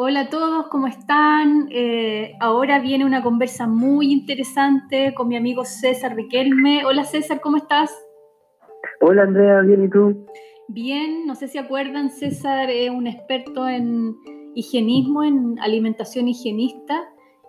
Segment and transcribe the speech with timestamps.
[0.00, 1.66] Hola a todos, ¿cómo están?
[1.72, 6.84] Eh, ahora viene una conversa muy interesante con mi amigo César Riquelme.
[6.86, 7.90] Hola César, ¿cómo estás?
[9.00, 10.24] Hola Andrea, bien, ¿y tú?
[10.68, 14.14] Bien, no sé si acuerdan, César es un experto en
[14.54, 17.08] higienismo, en alimentación higienista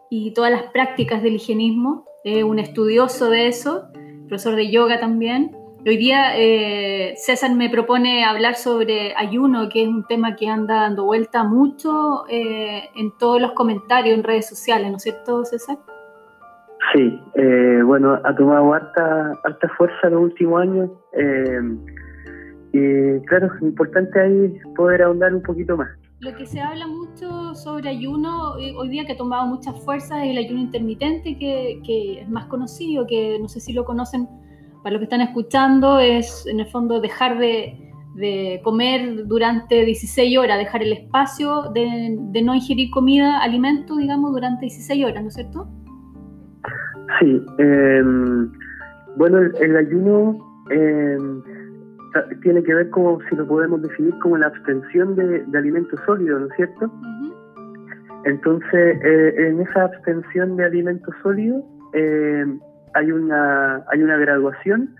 [0.09, 2.05] y todas las prácticas del higienismo.
[2.23, 3.89] Es un estudioso de eso,
[4.27, 5.55] profesor de yoga también.
[5.85, 10.81] Hoy día eh, César me propone hablar sobre ayuno, que es un tema que anda
[10.81, 15.77] dando vuelta mucho eh, en todos los comentarios en redes sociales, ¿no es cierto, César?
[16.93, 20.89] Sí, eh, bueno, ha tomado harta, harta fuerza los últimos años
[22.73, 25.87] y claro, es importante ahí poder ahondar un poquito más.
[26.19, 30.31] Lo que se habla mucho sobre ayuno, hoy día que ha tomado mucha fuerza, es
[30.31, 34.27] el ayuno intermitente, que, que es más conocido, que no sé si lo conocen
[34.83, 37.85] para los que están escuchando, es en el fondo dejar de,
[38.63, 45.05] comer durante 16 horas, dejar el espacio de, no ingerir comida, alimento, digamos, durante 16
[45.05, 45.67] horas, ¿no es cierto?
[47.19, 47.41] Sí.
[47.59, 48.51] Em,
[49.15, 50.37] bueno, el, ayuno
[50.69, 51.41] em,
[52.41, 56.47] tiene que ver como, si lo podemos definir, como la abstención de, alimentos sólidos, ¿no
[56.47, 56.91] es cierto?
[58.25, 61.63] Entonces, eh, en esa abstención de alimentos sólidos,
[61.93, 62.45] eh,
[62.93, 64.95] hay una, hay una graduación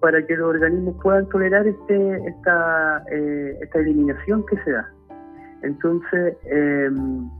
[0.00, 4.88] para que los organismos puedan tolerar este, esta, eh, esta eliminación que se da.
[5.62, 7.30] Entonces, em,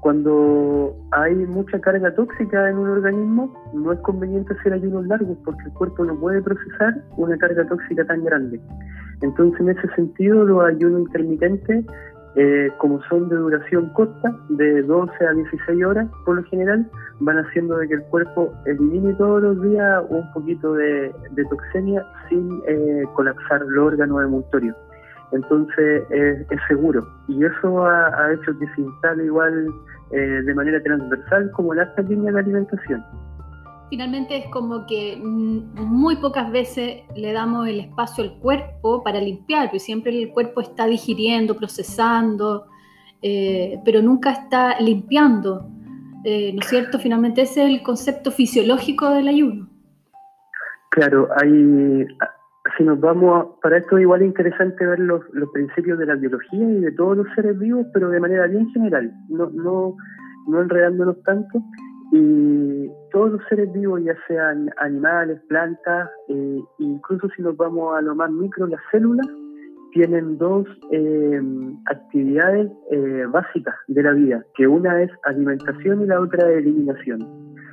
[0.00, 5.62] cuando hay mucha carga tóxica en un organismo, no es conveniente hacer ayunos largos porque
[5.64, 8.60] el cuerpo no puede procesar una carga tóxica tan grande.
[9.22, 11.84] Entonces, en ese sentido, los ayunos intermitentes
[12.36, 17.38] eh, como son de duración corta, de 12 a 16 horas por lo general, van
[17.38, 21.12] haciendo de que el cuerpo elimine todos los días un poquito de,
[21.48, 24.76] toxemia sin eh, colapsar los órganos emultorios.
[25.32, 29.68] Entonces es seguro y eso ha, hecho que se instale igual
[30.10, 33.04] eh, de manera transversal como en alta línea de alimentación
[33.90, 39.66] finalmente es como que muy pocas veces le damos el espacio al cuerpo para limpiar,
[39.66, 42.66] porque siempre el cuerpo está digiriendo, procesando,
[43.20, 45.68] eh, pero nunca está limpiando.
[46.24, 46.98] Eh, ¿No es cierto?
[46.98, 49.68] Finalmente ese es el concepto fisiológico del ayuno.
[50.90, 52.06] Claro, hay,
[52.76, 56.62] si nos vamos, para esto es igual interesante ver los, los principios de la biología
[56.62, 59.96] y de todos los seres vivos, pero de manera bien general, no, no,
[60.46, 61.62] no enredándonos tanto.
[62.12, 68.00] Y todos los seres vivos, ya sean animales, plantas, eh, incluso si nos vamos a
[68.00, 69.26] lo más micro, las células,
[69.92, 71.40] tienen dos eh,
[71.86, 77.26] actividades eh, básicas de la vida, que una es alimentación y la otra es eliminación.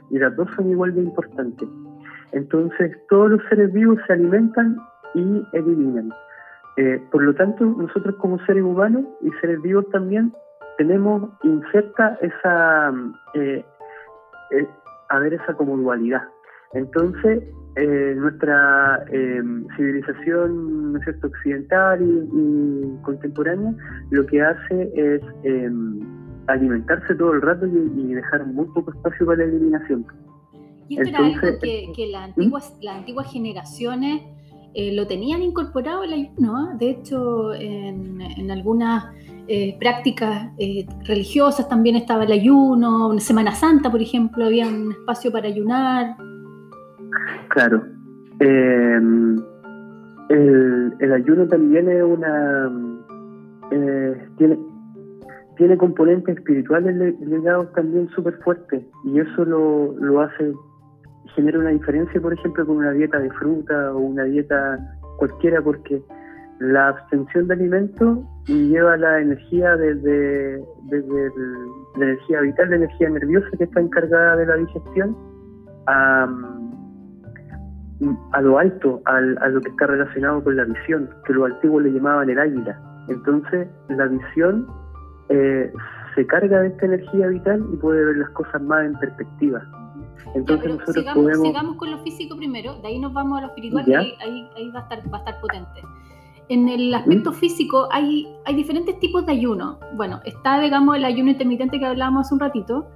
[0.09, 1.69] Y las dos son igual de importantes.
[2.31, 4.77] Entonces, todos los seres vivos se alimentan
[5.13, 6.09] y eliminan.
[7.11, 10.31] por lo tanto, nosotros como seres humanos y seres vivos también
[10.77, 12.93] tenemos inserta esa
[15.09, 16.23] es haber esa como dualidad.
[16.73, 17.43] Entonces,
[17.75, 19.41] eh, nuestra eh,
[19.75, 21.27] civilización ¿no cierto?
[21.27, 23.71] occidental y, contemporánea
[24.09, 25.69] lo que hace es eh,
[26.47, 30.05] alimentarse todo el rato y, dejar muy poco espacio para la eliminación.
[30.89, 34.23] Y esto era algo que, que las, antiguas, las antiguas generaciones
[34.93, 36.77] lo tenían incorporado el ayuno.
[36.77, 39.05] De hecho, en, en algunas
[39.47, 44.91] eh, prácticas eh, religiosas, también estaba el ayuno, en Semana Santa, por ejemplo, había un
[44.91, 46.17] espacio para ayunar.
[47.49, 47.83] Claro.
[48.39, 48.99] Eh,
[50.99, 52.71] el, ayuno también es una...
[54.37, 54.57] tiene,
[55.55, 60.53] tiene componentes espirituales ligados también súper fuertes y eso lo, lo hace,
[61.35, 64.77] genera una diferencia, por ejemplo, con una dieta de fruta o una dieta
[65.17, 66.01] cualquiera, porque
[66.59, 71.31] la abstención de alimentos lleva la energía desde, desde
[71.97, 75.17] la energía vital, la energía nerviosa que está encargada de la digestión,
[75.85, 76.27] a,
[78.31, 81.91] a lo alto, a, lo que está relacionado con la visión, que los antiguos le
[81.91, 82.79] llamaban el águila.
[83.07, 84.67] Entonces, la visión
[85.29, 85.71] eh,
[86.15, 89.61] se carga de esta energía vital y puede ver las cosas más en perspectiva.
[90.35, 91.47] Entonces nosotros sigamos, podemos...
[91.47, 94.71] sigamos con lo físico primero, de ahí nos vamos a lo espiritual, y ahí, ahí,
[94.71, 95.81] va, a estar, va a estar potente
[96.49, 99.79] en el aspecto físico hay, hay diferentes tipos de ayuno.
[99.95, 102.87] Bueno, está, digamos, el ayuno intermitente que hablábamos hace un ratito,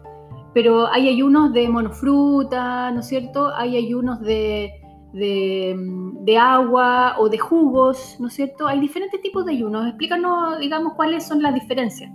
[0.54, 3.54] pero hay ayunos de monofruta, ¿no es cierto?
[3.56, 4.72] Hay ayunos de,
[5.14, 8.68] de, agua o de jugos, ¿no es cierto?
[8.68, 9.88] Hay diferentes tipos de ayunos.
[9.88, 12.10] Explícanos, digamos, cuáles son las diferencias.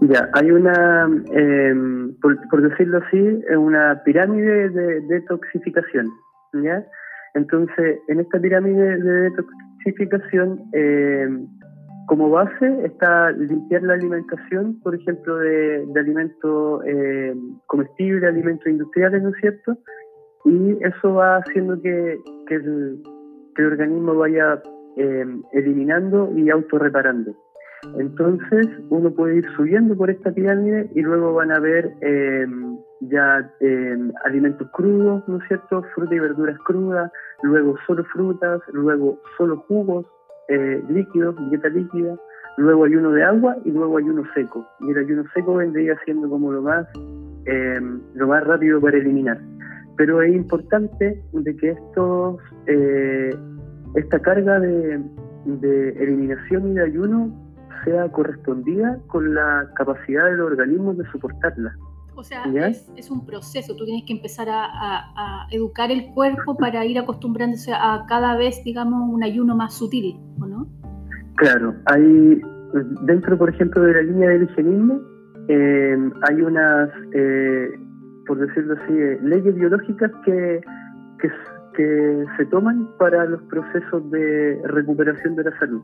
[0.00, 3.18] Ya, hay una, em, por, decirlo así,
[3.56, 6.08] una pirámide de detoxificación,
[6.62, 6.84] ¿ya?
[7.34, 9.30] Entonces, en esta pirámide de
[9.84, 11.28] detoxificación, eh,
[12.06, 17.34] como base está limpiar la alimentación, por ejemplo, de, alimentos eh,
[17.66, 19.76] comestibles, alimentos industriales, ¿no es cierto?
[20.44, 22.18] Y eso va haciendo que,
[22.50, 23.02] el,
[23.58, 24.62] organismo vaya
[24.96, 27.34] eh, eliminando y autorreparando.
[27.98, 31.92] Entonces, uno puede ir subiendo por esta pirámide y luego van a ver
[33.00, 33.50] ya
[34.24, 35.82] alimentos crudos, ¿no es cierto?
[35.94, 37.10] Frutas y verduras crudas,
[37.42, 40.06] luego solo frutas, luego solo jugos,
[40.48, 42.16] eh, líquidos, dieta líquida,
[42.56, 44.66] luego hay uno de agua y luego hay uno seco.
[44.80, 46.86] Y el ayuno seco vendría siendo como lo más,
[47.46, 47.80] eh,
[48.14, 49.38] lo más rápido para eliminar.
[49.96, 53.30] Pero es importante de que estos, eh,
[53.94, 55.02] esta carga de,
[56.00, 57.30] eliminación y de ayuno
[57.84, 61.74] sea correspondida con la capacidad del organismo de soportarla.
[62.18, 62.42] O sea,
[62.96, 67.72] es, un proceso, tú tienes que empezar a, a, educar el cuerpo para ir acostumbrándose
[67.72, 70.66] a cada vez, digamos, un ayuno más sutil, ¿o no?
[71.36, 72.40] Claro, hay
[73.02, 75.00] dentro, por ejemplo, de la línea del higienismo,
[75.46, 77.70] em, hay unas, eh,
[78.26, 80.60] por decirlo así, eh, leyes biológicas que,
[81.20, 81.30] que,
[81.76, 85.82] que se toman para los procesos de recuperación de la salud.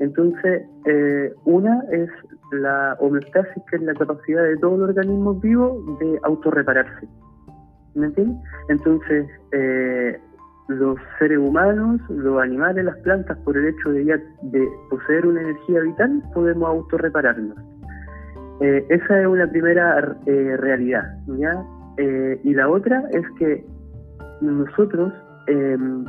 [0.00, 2.08] Entonces, eh, una es
[2.52, 7.08] la homeostasis, que es la capacidad de todo el organismo vivo de autorrepararse.
[7.94, 8.36] ¿Me entiendes?
[8.68, 10.18] Entonces, eh,
[10.68, 15.42] los seres humanos, los animales, las plantas, por el hecho de, ya, de poseer una
[15.42, 17.56] energía vital, podemos autorrepararnos.
[18.60, 21.04] Eh, esa es una primera eh, realidad.
[21.38, 21.64] ¿ya?
[21.98, 23.64] y la otra es que
[24.40, 25.12] nosotros,
[25.46, 26.04] em,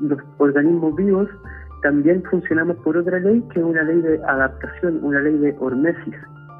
[0.00, 1.28] los organismos vivos,
[1.82, 6.14] también funcionamos por otra ley que es una ley de adaptación, una ley de hormesis,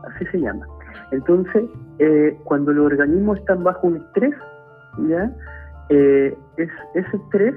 [0.05, 0.67] así se llama.
[1.11, 1.65] Entonces,
[1.99, 4.35] eh, cuando los organismos están bajo un estrés,
[5.09, 5.31] ¿ya?
[5.89, 7.55] Eh, es, ese estrés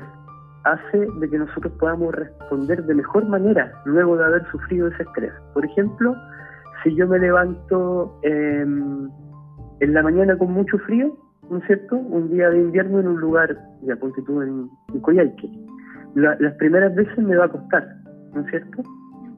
[0.63, 5.33] hace de que nosotros podamos responder de mejor manera luego de haber sufrido ese estrés.
[5.53, 6.15] Por ejemplo,
[6.83, 9.09] si yo me levanto em,
[9.79, 11.17] en la mañana con mucho frío,
[11.49, 11.97] ¿no es cierto?
[11.97, 15.01] Un día de invierno en un lugar, ya ponte tú en, en
[16.15, 17.87] las primeras veces me va a costar,
[18.33, 18.83] ¿no es cierto?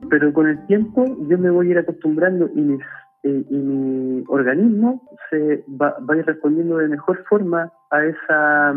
[0.10, 2.78] Pero con el tiempo yo me voy a ir acostumbrando y,
[3.24, 8.70] eh, mi organismo se va, a ir respondiendo de mejor forma a, esa,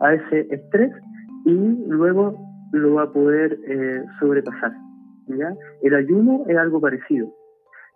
[0.00, 0.92] a ese estrés
[1.44, 1.54] y
[1.88, 2.36] luego
[2.72, 4.72] lo va a poder eh, sobrepasar.
[5.28, 5.54] ¿ya?
[5.82, 7.28] El ayuno es algo parecido.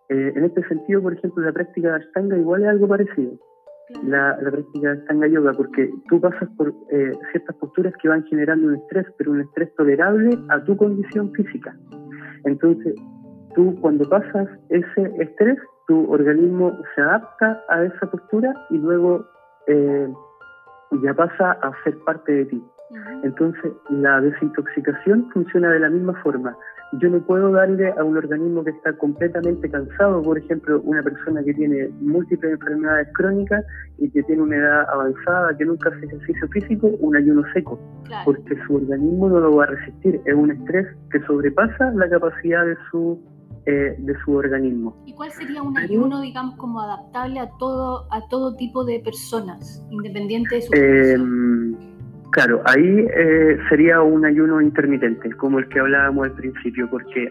[0.08, 3.38] Eh, en este sentido, por ejemplo, la práctica de Ashtanga igual es algo parecido
[4.04, 8.68] la, práctica de Stanga Yoga, porque tú pasas por eh, ciertas posturas que van generando
[8.68, 11.76] un estrés, pero un estrés tolerable a tu condición física.
[12.44, 12.94] Entonces,
[13.54, 19.24] tú cuando pasas ese estrés, tu organismo se adapta a esa postura y luego
[19.66, 20.12] eh,
[21.02, 22.64] ya pasa a ser parte de ti.
[23.22, 26.56] Entonces, la desintoxicación funciona de la misma forma.
[27.00, 31.42] Yo no puedo darle a un organismo que está completamente cansado, por ejemplo, una persona
[31.42, 33.64] que tiene múltiples enfermedades crónicas
[33.98, 37.80] y que tiene una edad avanzada, que nunca hace ejercicio físico, un ayuno seco,
[38.26, 42.66] porque su organismo no lo va a resistir, es un estrés que sobrepasa la capacidad
[42.66, 43.18] de su
[43.64, 45.00] eh, de su organismo.
[45.06, 49.86] ¿Y cuál sería un ayuno, digamos, como adaptable a todo a todo tipo de personas,
[49.88, 51.16] independiente de su eh,
[52.32, 57.28] Claro, ahí eh, sería un ayuno intermitente, como el que hablábamos al principio, porque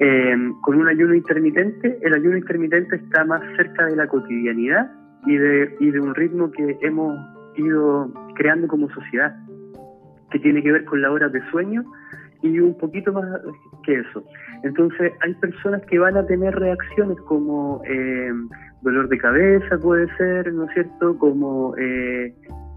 [0.00, 4.90] eh, con un ayuno intermitente, el ayuno intermitente está más cerca de la cotidianidad
[5.26, 7.18] y de, y de un ritmo que hemos
[7.56, 9.36] ido creando como sociedad,
[10.30, 11.84] que tiene que ver con la hora de sueño
[12.42, 13.26] y un poquito más
[13.84, 14.24] que eso.
[14.62, 18.32] Entonces hay personas que van a tener reacciones como eh,
[18.80, 21.18] dolor de cabeza, puede ser, ¿no es cierto?
[21.18, 22.34] Como eh,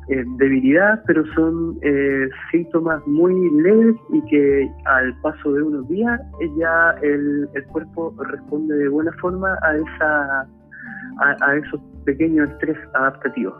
[0.08, 6.50] debilidad, pero son eh, síntomas muy leves y que al paso de unos días eh,
[6.58, 10.48] ya el, el cuerpo responde de buena forma a, esa,
[11.20, 13.54] a, esos pequeños estrés adaptativos.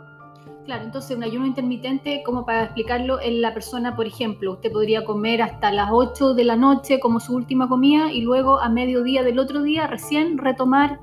[0.66, 5.04] Claro, entonces un ayuno intermitente, como para explicarlo, en la persona, por ejemplo, usted podría
[5.04, 9.22] comer hasta las 8 de la noche como su última comida y luego a mediodía
[9.22, 11.00] del otro día recién retomar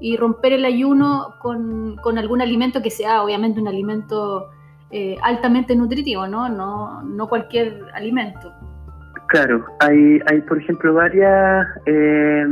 [0.00, 4.50] y romper el ayuno con, con algún alimento que sea obviamente un alimento
[4.96, 6.48] eh, altamente nutritivo, ¿no?
[6.48, 7.02] ¿no?
[7.02, 8.52] No cualquier alimento.
[9.26, 12.46] Claro, hay, hay por ejemplo varias, eh,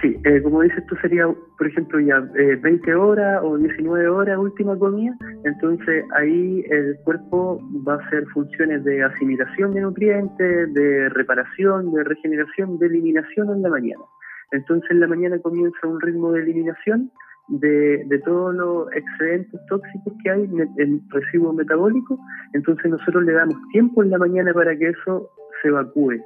[0.00, 4.78] sí, eh, como dices tú sería, por ejemplo, ya 20 horas o 19 horas última
[4.78, 11.92] comida, entonces ahí el cuerpo va a hacer funciones de asimilación de nutrientes, de reparación,
[11.94, 14.04] de regeneración, de eliminación en la mañana.
[14.52, 17.10] Entonces en la mañana comienza un ritmo de eliminación
[17.48, 22.18] de, todos los excedentes tóxicos que hay en residuos metabólicos,
[22.52, 25.30] entonces nosotros le damos tiempo en la mañana para que eso
[25.62, 26.16] se evacúe,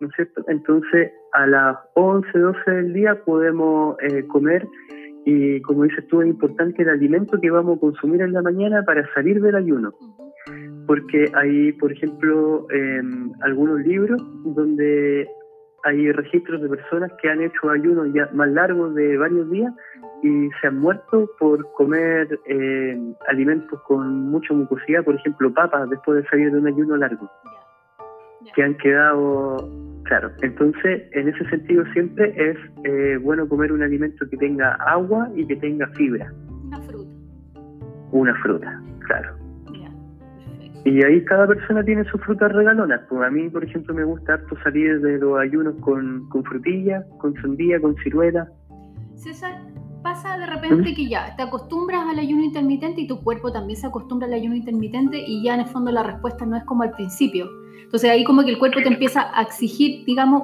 [0.00, 0.44] ¿no es cierto?
[0.48, 4.66] Entonces a las 11, 12 del día podemos eh, comer
[5.24, 8.84] y como dices tú es importante el alimento que vamos a consumir en la mañana
[8.84, 9.92] para salir del ayuno.
[10.86, 15.28] Porque hay, por ejemplo, em, algunos libros donde
[15.84, 19.72] hay registros de personas que han hecho ayunos ya más largos de varios días
[20.22, 22.96] y se han muerto por comer eh,
[23.28, 27.28] alimentos con mucha mucosidad, por ejemplo, papas, después de salir de un ayuno largo,
[28.54, 29.68] que han quedado,
[30.04, 35.28] claro, entonces en ese sentido siempre es eh, bueno comer un alimento que tenga agua
[35.34, 36.32] y que tenga fibra.
[36.64, 37.10] Una fruta.
[38.12, 39.41] Una fruta, claro.
[40.84, 43.00] Y ahí cada persona tiene sus frutas regalonas.
[43.08, 47.04] Pues a mí, por ejemplo, me gusta harto salir de los ayunos con, con frutilla,
[47.18, 48.48] con sandía, con ciruela.
[49.14, 49.60] César,
[50.02, 53.86] pasa de repente que ya te acostumbras al ayuno intermitente y tu cuerpo también se
[53.86, 56.90] acostumbra al ayuno intermitente y ya en el fondo la respuesta no es como al
[56.90, 57.48] principio.
[57.84, 60.42] Entonces ahí como que el cuerpo te empieza a exigir, digamos,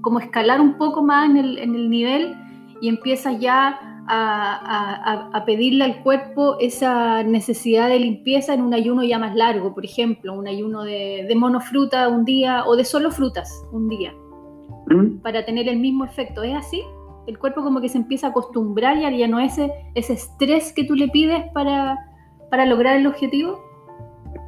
[0.00, 2.34] como escalar un poco más en el, en el nivel
[2.80, 9.04] y empiezas ya a, a, pedirle al cuerpo esa necesidad de limpieza en un ayuno
[9.04, 13.10] ya más largo, por ejemplo, un ayuno de, de monofruta un día o de solo
[13.10, 14.12] frutas un día,
[14.86, 15.18] ¿Mm?
[15.22, 16.42] para tener el mismo efecto.
[16.42, 16.82] ¿Es así?
[17.26, 20.84] el cuerpo como que se empieza a acostumbrar y ya no ese, ese estrés que
[20.84, 21.96] tú le pides para,
[22.50, 23.62] para lograr el objetivo?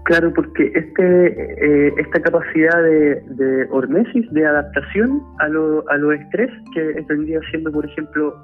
[0.04, 6.12] Claro, porque este, eh, esta capacidad de, de, hormesis, de adaptación a lo, a lo
[6.12, 8.34] estrés, que vendría siendo, por ejemplo,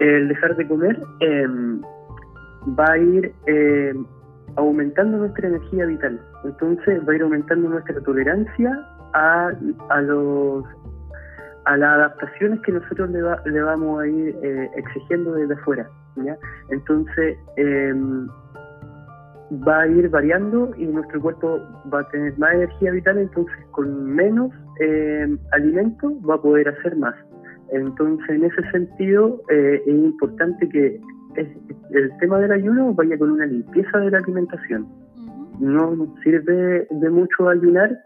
[0.00, 1.80] el dejar de comer, em,
[2.78, 4.04] va a ir em,
[4.56, 6.20] aumentando nuestra energía vital.
[6.44, 8.70] Entonces va a ir aumentando nuestra tolerancia
[9.14, 9.50] a,
[9.90, 10.64] a los
[11.64, 15.88] a las adaptaciones que nosotros le, vamos a ir eh, exigiendo desde afuera.
[16.70, 18.28] Entonces, em,
[19.66, 21.60] va a ir variando y nuestro cuerpo
[21.92, 24.52] va a tener más energía vital, entonces con menos
[25.52, 27.14] alimento va a poder hacer más.
[27.72, 31.00] Entonces, en ese sentido, eh, es importante que
[31.90, 34.86] el tema del ayuno vaya con una limpieza de la alimentación.
[35.60, 37.98] No nos sirve de mucho ayunar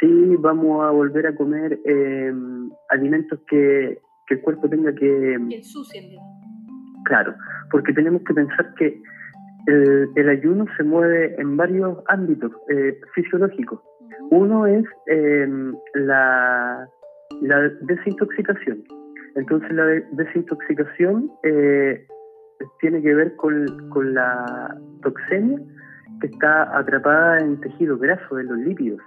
[0.00, 2.32] sí vamos a volver a comer eh,
[2.90, 3.98] alimentos que,
[4.30, 5.38] el cuerpo tenga que...
[5.48, 6.04] Que ensucien,
[7.04, 7.34] Claro,
[7.70, 9.00] porque tenemos que pensar que
[9.66, 13.80] el, ayuno se mueve en varios ámbitos eh, fisiológicos.
[14.30, 16.86] Uno es em, la,
[17.40, 18.84] la desintoxicación.
[19.34, 22.06] Entonces la desintoxicación eh,
[22.80, 23.66] tiene que ver con,
[24.14, 25.58] la toxemia
[26.20, 29.00] que está atrapada en tejido graso, en los lípidos.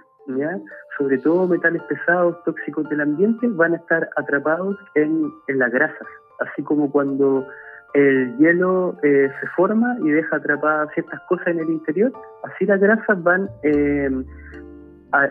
[0.98, 6.08] sobre todo metales pesados tóxicos del ambiente, van a estar atrapados en, las grasas,
[6.40, 7.46] así como cuando
[7.94, 12.12] el hielo eh, se forma y deja atrapadas ciertas cosas en el interior,
[12.44, 14.24] así las grasas van, em,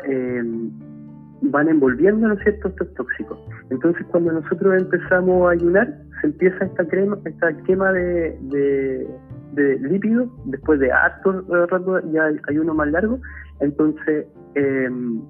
[0.04, 0.72] em,
[1.42, 3.40] van envolviendo ¿no estos tóxicos.
[3.70, 8.38] Entonces cuando nosotros empezamos a ayunar, se empieza esta, crema, esta quema de,
[9.54, 13.20] de, lípidos, después de harto rato ya hay uno más largo,
[13.60, 15.22] entonces em,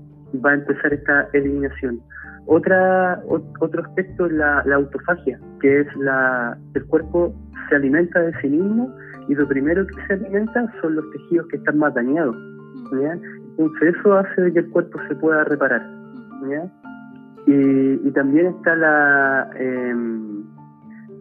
[0.46, 2.02] va a empezar esta eliminación.
[2.46, 7.34] Otra, otro aspecto es la, autofagia, que es la, el cuerpo
[7.70, 8.94] se alimenta de sí mismo
[9.30, 12.36] y lo primero que se alimenta son los tejidos que están más dañados.
[12.92, 16.01] Entonces eso hace que el cuerpo se pueda reparar.
[17.48, 20.44] Y, también está la, em,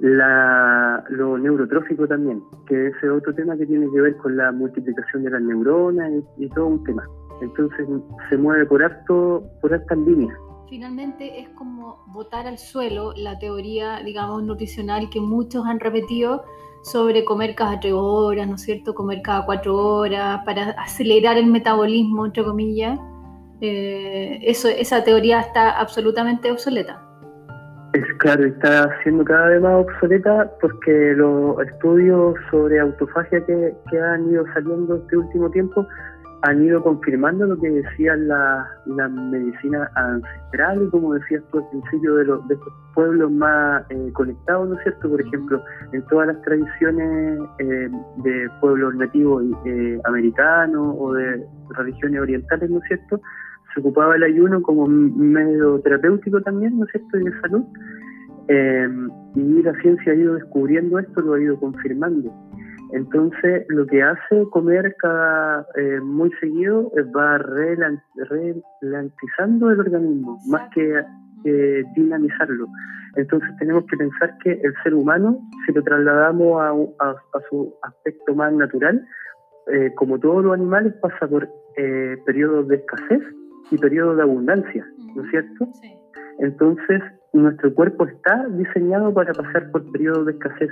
[0.00, 5.22] la, lo neurotrófico también, que es otro tema que tiene que ver con la multiplicación
[5.22, 7.04] de las neuronas y, y todo un tema.
[7.40, 7.86] Entonces
[8.28, 10.36] se mueve por alto, por altas líneas.
[10.68, 16.44] Finalmente es como botar al suelo la teoría, digamos, nutricional que muchos han repetido
[16.82, 18.94] sobre comer cada tres horas, ¿no es cierto?
[18.94, 22.98] Comer cada cuatro horas para acelerar el metabolismo, entre comillas.
[23.60, 27.02] Eh, eso, esa teoría está absolutamente obsoleta.
[27.92, 34.30] Es claro, está siendo cada vez más obsoleta porque los estudios sobre autofagia que, han
[34.30, 35.84] ido saliendo este último tiempo
[36.42, 42.14] han ido confirmando lo que decían las la medicinas ancestrales, como decías tú al principio,
[42.14, 45.10] de, los, de estos pueblos más eh, conectados, ¿no es cierto?
[45.10, 45.62] Por ejemplo,
[45.92, 52.78] en todas las tradiciones eh, de pueblos nativos eh, americanos o de religiones orientales, ¿no
[52.78, 53.20] es cierto?
[53.72, 57.64] Se ocupaba el ayuno como medio terapéutico también, ¿no es cierto?, y de salud.
[59.36, 62.32] y la ciencia ha ido descubriendo esto, lo ha ido confirmando.
[62.92, 70.68] Entonces, lo que hace comer cada eh, muy seguido es va ralentizando el organismo, más
[70.74, 71.04] que
[71.94, 72.66] dinamizarlo.
[73.16, 77.14] Entonces, tenemos que pensar que el ser humano, si lo trasladamos a,
[77.48, 79.04] su aspecto más natural,
[79.72, 83.22] eh, como todos los animales, pasa por eh, periodos de escasez
[83.70, 85.68] y periodos de abundancia, ¿no es cierto?
[86.38, 90.70] Entonces, nuestro cuerpo está diseñado para pasar por periodos de escasez,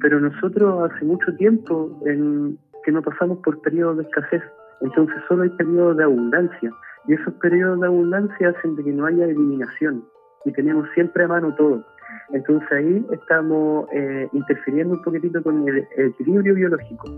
[0.00, 4.42] pero nosotros hace mucho tiempo en, que no pasamos por periodos de escasez,
[4.80, 6.72] entonces solo hay periodos de abundancia,
[7.08, 10.04] y esos periodos de abundancia hacen de que no haya eliminación,
[10.44, 11.84] y tenemos siempre a mano todo.
[12.32, 17.08] Entonces ahí estamos eh, interfiriendo un poquitito con el, equilibrio biológico.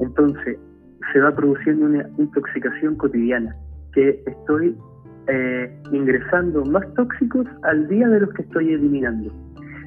[0.00, 0.58] Entonces
[1.12, 3.54] se va produciendo una intoxicación cotidiana,
[3.92, 4.76] que estoy
[5.28, 9.32] eh, ingresando más tóxicos al día de los que estoy eliminando.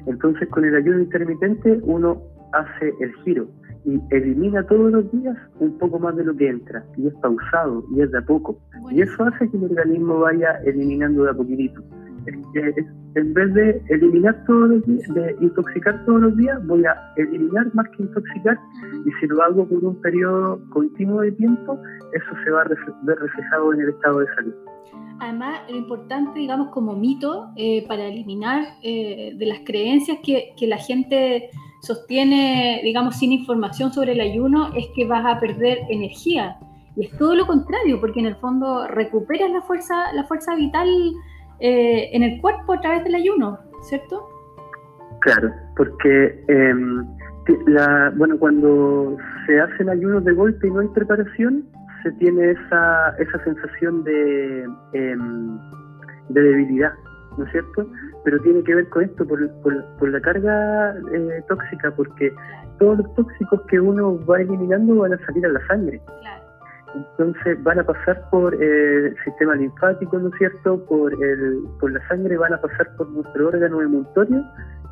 [0.06, 2.22] Entonces con el ayuno intermitente uno
[2.52, 3.48] hace el giro
[3.84, 7.84] y elimina todos los días un poco más de lo que entra y es pausado
[7.94, 8.58] y es de a poco.
[8.90, 11.82] Y eso hace que el organismo vaya eliminando de a poquitito
[12.26, 17.74] en vez de eliminar todos los días, de intoxicar todos los días, voy a eliminar
[17.74, 18.58] más que intoxicar
[19.04, 21.78] y si lo hago por un periodo continuo de tiempo,
[22.12, 22.68] eso se va a
[23.02, 24.54] ver reflejado en el estado de salud.
[25.18, 30.66] Además, lo importante, digamos, como mito eh, para eliminar eh, de las creencias que, que
[30.66, 31.48] la gente
[31.80, 36.58] sostiene, digamos, sin información sobre el ayuno, es que vas a perder energía.
[36.96, 40.88] Y es todo lo contrario, porque en el fondo recuperas la fuerza, la fuerza vital
[41.60, 44.28] eh, en el cuerpo a través del ayuno, ¿cierto?
[45.20, 47.06] Claro, porque em,
[47.66, 51.64] la, bueno, cuando se hacen ayunos de golpe y no hay preparación,
[52.02, 55.58] se tiene esa, esa sensación de, em,
[56.28, 56.92] de debilidad,
[57.36, 57.88] ¿no es cierto?
[58.24, 62.32] Pero tiene que ver con esto, por, por, la carga eh, tóxica, porque
[62.78, 66.00] todos los tóxicos que uno va eliminando van a salir a la sangre.
[66.20, 66.45] Claro.
[66.94, 70.84] Entonces van a pasar por eh, el sistema linfático, ¿no es cierto?
[70.86, 74.44] Por, el, por la sangre van a pasar por nuestro órgano emultorio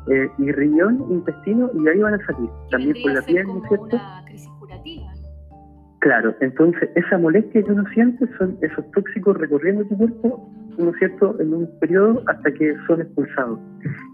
[0.07, 2.49] eh, y riñón, intestino, y ahí van a salir.
[2.69, 3.95] También por la piel, ¿no es cierto?
[3.95, 5.05] Una crisis curativa.
[5.99, 10.97] Claro, entonces esa molestia que uno siente son esos tóxicos recorriendo tu cuerpo, ¿no es
[10.97, 13.59] cierto?, en un periodo hasta que son expulsados.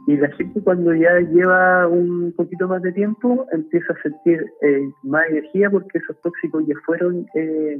[0.07, 4.89] Y la gente cuando ya lleva un poquito más de tiempo empieza a sentir eh,
[5.03, 7.79] más energía porque esos tóxicos ya fueron eh,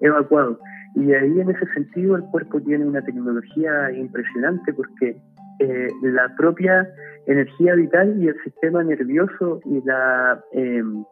[0.00, 0.58] evacuados.
[0.94, 5.16] Y ahí en ese sentido el cuerpo tiene una tecnología impresionante porque
[5.60, 6.88] eh, la propia
[7.26, 11.04] energía vital y el sistema nervioso y la em,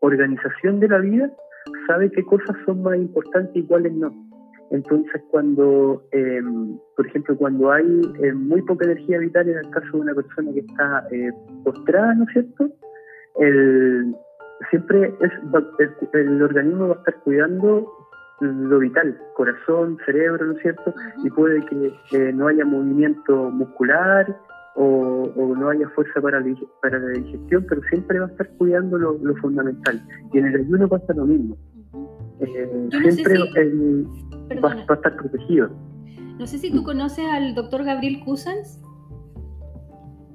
[0.00, 1.30] organización de la vida
[1.86, 4.12] sabe qué cosas son más importantes y cuáles no.
[4.70, 9.88] Entonces, cuando, em, por ejemplo, cuando hay eh, muy poca energía vital en el caso
[9.92, 11.30] de una persona que está eh,
[11.64, 12.70] postrada, ¿no es cierto?
[13.36, 14.14] El,
[14.70, 15.30] siempre es,
[16.12, 17.92] el, organismo va a estar cuidando
[18.40, 20.94] lo vital, corazón, cerebro, ¿no es cierto?
[21.22, 21.64] Y puede
[22.10, 24.36] que no haya movimiento muscular
[24.74, 28.98] o, no haya fuerza para la, para la digestión, pero siempre va a estar cuidando
[28.98, 30.02] lo, lo fundamental.
[30.32, 31.56] Y en el ayuno pasa lo mismo.
[32.40, 33.36] Eh, siempre
[34.62, 35.70] va, a estar protegido.
[36.38, 38.80] No sé si tú conoces al doctor Gabriel Cousins.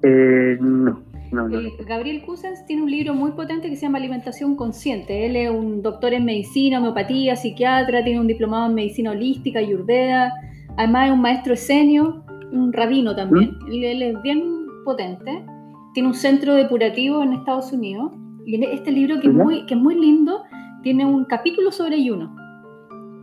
[0.04, 1.04] Eh, no.
[1.32, 5.26] Eh, Gabriel Cousins tiene un libro muy potente que se llama Alimentación Consciente.
[5.26, 10.34] Él es un doctor en medicina, homeopatía, psiquiatra, tiene un diplomado en medicina holística, ayurveda.
[10.78, 13.52] Además es un maestro esenio, un rabino también.
[13.68, 13.84] ¿Mm?
[13.84, 14.44] Él es bien
[14.86, 15.46] potente.
[15.94, 18.12] Tiene un centro depurativo en Estados Unidos.
[18.46, 20.42] Y este libro que muy, que es muy lindo
[20.82, 22.36] tiene un capítulo sobre ayuno.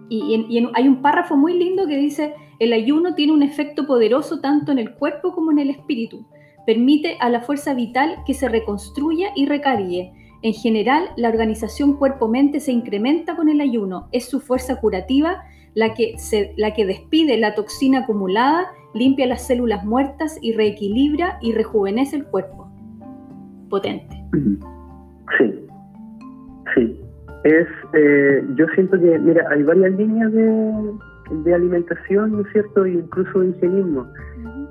[0.09, 4.73] Y, hay un párrafo muy lindo que dice, el ayuno tiene un efecto poderoso tanto
[4.73, 6.27] en el cuerpo como en el espíritu.
[6.66, 10.12] Permite a la fuerza vital que se reconstruya y recargue.
[10.42, 14.09] En general, la organización cuerpo-mente se incrementa con el ayuno.
[14.12, 15.42] Es su fuerza curativa
[15.75, 16.16] la que,
[16.57, 22.27] la que despide la toxina acumulada, limpia las células muertas y reequilibra y rejuvenece el
[22.27, 22.69] cuerpo.
[23.69, 24.25] Potente.
[25.38, 25.53] Sí,
[26.75, 27.06] sí
[27.47, 32.85] es, eh, yo siento que, mira, hay varias líneas de, alimentación, ¿no es cierto?
[32.85, 34.07] E incluso de higienismo.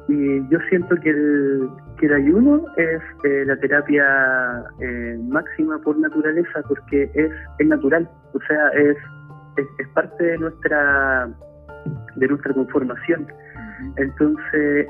[0.10, 5.98] Y yo siento que el, que el ayuno es eh, la terapia eh, máxima por
[5.98, 8.98] naturaleza porque es, es natural, o sea, es,
[9.80, 11.30] es, parte de nuestra,
[12.18, 13.28] de nuestra conformación.
[13.98, 14.88] Entonces,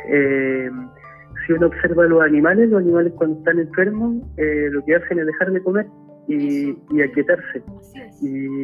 [1.46, 5.26] si uno observa a los animales, los animales cuando están enfermos, lo que hacen es
[5.26, 5.86] dejar de comer
[6.28, 7.64] y, y aquietarse.
[8.22, 8.64] Y,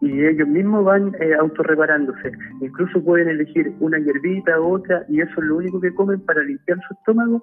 [0.00, 2.32] y, ellos mismos van eh, autorreparándose.
[2.60, 6.78] Incluso pueden elegir una hierbita otra y eso es lo único que comen para limpiar
[6.86, 7.42] su estómago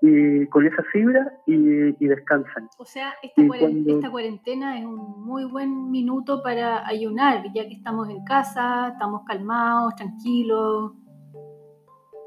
[0.00, 2.68] y con esa fibra y, descansan.
[2.78, 8.10] O sea, esta, esta, cuarentena es un muy buen minuto para ayunar, ya que estamos
[8.10, 10.92] en casa, estamos calmados, tranquilos.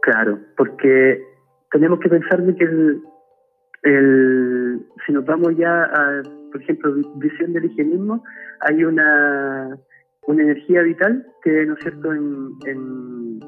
[0.02, 1.22] Claro, porque
[1.72, 3.04] tenemos que pensar de que el,
[3.84, 8.24] el, si nos vamos ya a por ejemplo, visión del higienismo,
[8.62, 9.78] hay una
[10.28, 13.40] una energía vital que, ¿no es cierto?, en, en,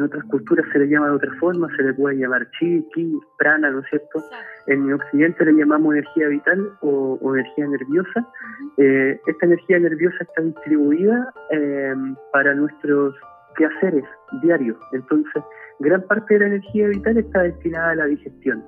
[0.00, 3.68] otras culturas se le llama de otra forma, se le puede llamar chi, ki, prana,
[3.68, 4.22] ¿no es cierto?
[4.68, 8.28] En Occidente le llamamos energía vital o, energía nerviosa.
[8.76, 13.16] Eh, esta energía nerviosa está distribuida em, para nuestros
[13.56, 14.04] quehaceres
[14.40, 14.78] diarios.
[14.92, 15.42] Entonces,
[15.80, 18.62] gran parte de la energía vital está destinada a la digestión.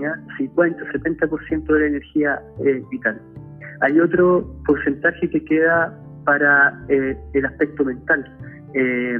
[0.00, 0.14] ¿Ya?
[0.38, 3.20] 50-70% de la energía eh, vital.
[3.80, 8.24] Hay otro porcentaje que queda para eh, el aspecto mental.
[8.74, 9.18] Eh,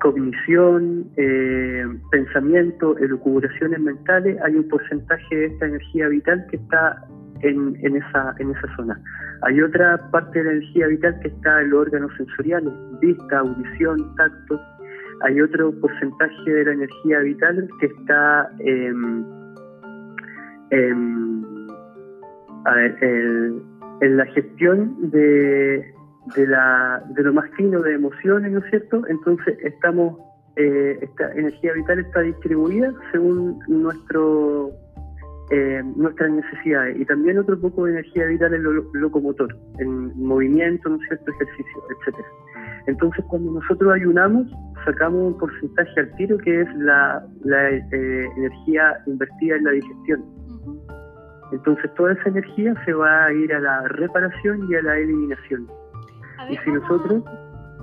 [0.00, 7.04] cognición, eh, pensamiento, elucubraciones mentales, hay un porcentaje de esta energía vital que está
[7.42, 9.00] en, esa, en esa zona.
[9.42, 14.14] Hay otra parte de la energía vital que está en los órganos sensoriales, vista, audición,
[14.16, 14.60] tacto.
[15.22, 18.50] Hay otro porcentaje de la energía vital que está
[20.72, 21.44] en,
[24.00, 25.84] en la gestión de,
[26.34, 29.02] de, la, de lo más fino de emociones, ¿no es cierto?
[29.06, 30.18] Entonces estamos,
[30.56, 34.70] eh, esta energía vital está distribuida según nuestro
[35.50, 40.88] eh, nuestras necesidades y también otro poco de energía vital en lo locomotor, en movimiento,
[40.88, 42.28] ¿no es cierto?, ejercicio, etcétera.
[42.86, 44.46] Entonces cuando nosotros ayunamos,
[44.86, 50.41] sacamos un porcentaje al tiro que es la, la eh, energía invertida en la digestión
[51.52, 55.68] entonces toda esa energía se va a ir a la reparación y a la eliminación.
[56.48, 57.22] y si nosotros...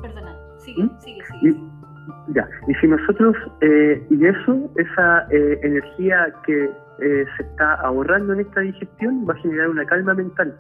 [0.02, 1.00] Perdona, sigue, ¿Mm?
[1.00, 1.50] sigue, sigue.
[1.50, 6.66] Y, ya, y si nosotros, eh, y eso, esa eh, energía que
[7.02, 10.58] eh, se está ahorrando en esta digestión va a generar una calma mental.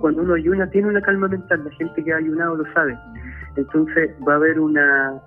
[0.00, 2.96] Cuando uno ayuna tiene una calma mental, la gente que ha ayunado lo sabe.
[3.56, 5.20] Entonces va a haber una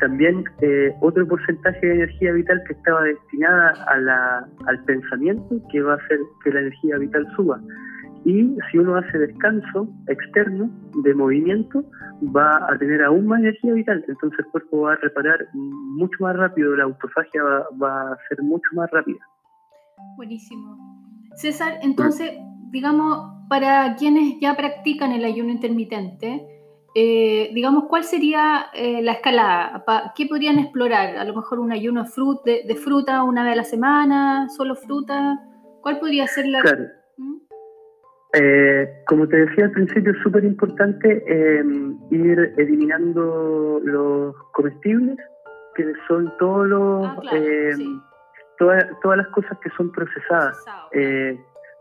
[0.00, 3.72] también eh, otro porcentaje de energía vital que estaba destinada
[4.66, 7.60] al pensamiento, que va a hacer que la energía vital suba.
[8.24, 10.70] Y si uno hace descanso externo
[11.02, 11.82] de movimiento,
[12.36, 14.04] va a tener aún más energía vital.
[14.06, 18.68] Entonces el cuerpo va a reparar mucho más rápido, la autofagia va, a ser mucho
[18.74, 19.20] más rápida.
[20.16, 20.76] Buenísimo.
[21.34, 22.32] César, entonces,
[22.70, 26.46] digamos, para quienes ya practican el ayuno intermitente,
[26.94, 29.84] eh, digamos, ¿cuál sería eh, la escalada?
[30.16, 31.16] ¿Qué podrían explorar?
[31.16, 32.04] A lo mejor un ayuno
[32.44, 35.38] de, fruta una vez a la semana, solo fruta.
[35.82, 36.60] ¿Cuál podría ser la...
[36.60, 36.84] Claro.
[37.16, 37.36] ¿Mm?
[38.34, 45.16] Eh, como te decía al principio, es súper importante em, ir eliminando los comestibles,
[45.74, 47.06] que son todos los...
[47.06, 47.20] Ah,
[48.58, 50.56] todas, todas las cosas que son procesadas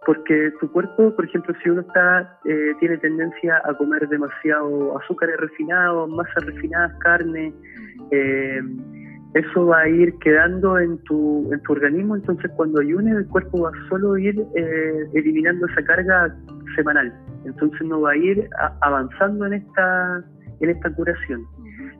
[0.06, 5.38] porque tu cuerpo, por ejemplo, si uno está eh, tiene tendencia a comer demasiado azúcares
[5.38, 7.54] refinados, masas refinadas, carne,
[8.12, 8.62] eh,
[9.34, 13.64] eso va a ir quedando en tu, en tu organismo, entonces cuando ayunes el cuerpo
[13.64, 16.36] va solo ir eh, eliminando esa carga
[16.76, 17.14] semanal,
[17.46, 18.50] entonces no va a ir
[18.82, 20.24] avanzando en esta,
[20.62, 21.46] en esta curación.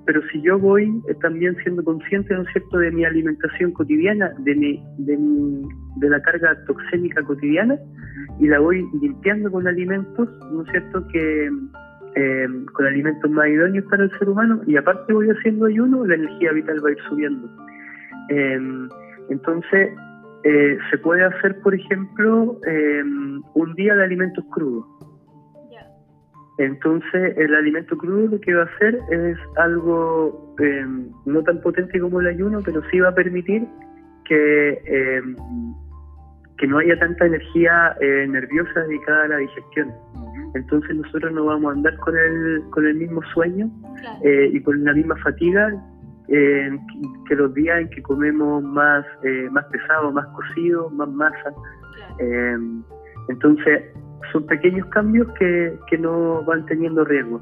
[0.10, 0.92] Pero si yo voy
[1.22, 5.62] también siendo consciente, ¿no es cierto?, de mi alimentación cotidiana, de, mi, de, mi,
[5.98, 7.78] de la carga toxémica cotidiana,
[8.40, 11.52] y la voy limpiando con alimentos, ¿no es cierto?, que
[12.16, 16.16] eh, con alimentos más idóneos para el ser humano y aparte voy haciendo ayuno, la
[16.16, 17.48] energía vital va a ir subiendo.
[18.30, 18.90] Em,
[19.30, 19.92] entonces,
[20.44, 24.88] eh, se puede hacer, por ejemplo, em, un día de alimentos crudos.
[26.60, 32.00] Entonces, el alimento crudo lo que va a hacer es algo em, no tan potente
[32.00, 33.66] como el ayuno, pero sí va a permitir
[34.26, 35.24] que
[36.60, 39.92] que no haya tanta energía eh, nerviosa dedicada a la digestión.
[40.54, 43.70] Entonces nosotros no vamos a andar con el, con el mismo sueño
[44.24, 45.72] eh, y con la misma fatiga
[46.28, 46.78] eh,
[47.28, 49.06] que los días en que comemos más,
[49.52, 51.54] más pesado, más cocido, más masa.
[53.30, 53.84] entonces
[54.32, 57.42] son pequeños cambios que, que no van teniendo riesgo.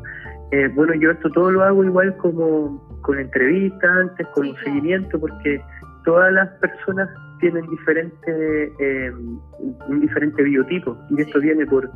[0.76, 5.62] bueno, yo esto todo lo hago igual como con entrevistas antes, con un seguimiento, porque
[6.06, 7.10] todas las personas
[7.40, 11.92] tienen diferente, eh, un diferente biotipo y esto viene por,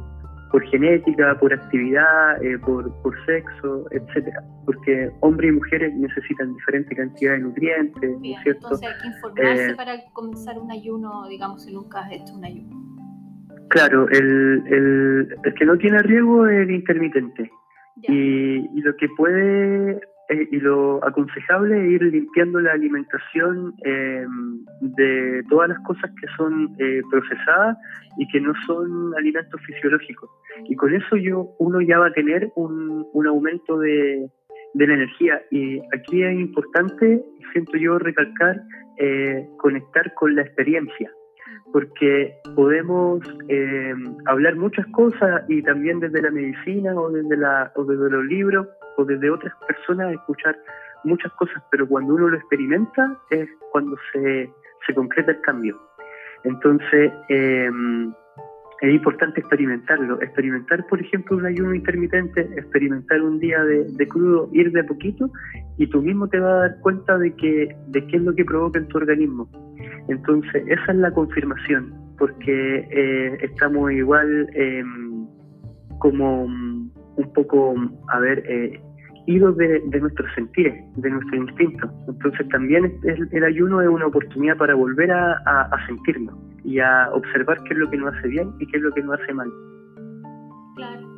[0.51, 6.95] por genética, por actividad, eh, por, por sexo, etcétera, porque hombres y mujeres necesitan diferente
[6.95, 8.67] cantidad de nutrientes, cierto?
[8.67, 12.45] Entonces hay que informarse eh, para comenzar un ayuno, digamos, si nunca has hecho un
[12.45, 13.00] ayuno.
[13.71, 17.49] Claro, el, el, el que no tiene riesgo es el intermitente.
[18.03, 19.99] Y, y, lo que puede
[20.31, 24.25] eh, y lo aconsejable es ir limpiando la alimentación eh,
[24.79, 27.77] de todas las cosas que son eh, procesadas
[28.17, 30.29] y que no son alimentos fisiológicos.
[30.65, 34.29] Y con eso yo uno ya va a tener un, un aumento de,
[34.73, 35.41] de, la energía.
[35.49, 38.61] Y aquí es importante, siento yo, recalcar,
[39.57, 41.11] conectar con la experiencia.
[41.71, 43.93] Porque podemos eh,
[44.25, 48.67] hablar muchas cosas y también desde la medicina o desde, la, o desde los libros
[48.97, 50.57] o desde otras personas escuchar
[51.03, 54.49] muchas cosas, pero cuando uno lo experimenta es cuando se,
[54.85, 55.79] se concreta el cambio.
[56.43, 57.69] Entonces, eh,
[58.81, 60.19] es importante experimentarlo.
[60.21, 65.29] Experimentar, por ejemplo, un ayuno intermitente, experimentar un día de, crudo, ir de a poquito
[65.77, 68.43] y tú mismo te vas a dar cuenta de, que, de qué es lo que
[68.43, 69.47] provoca en tu organismo.
[70.07, 75.27] Entonces, esa es la confirmación, porque eh, estamos igual em,
[75.99, 77.75] como un poco,
[78.09, 78.81] a ver, eh,
[79.27, 81.89] idos de, nuestros sentires, de nuestro instinto.
[82.07, 87.09] Entonces, también el, ayuno es una oportunidad para volver a, a, a sentirlo y a
[87.13, 89.33] observar qué es lo que nos hace bien y qué es lo que nos hace
[89.33, 89.49] mal.
[90.75, 91.11] Claro.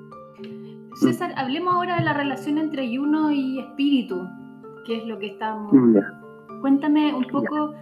[0.96, 4.28] César, hablemos ahora de la relación entre ayuno y espíritu,
[4.86, 5.74] que es lo que estamos...
[6.62, 7.74] Cuéntame un poco,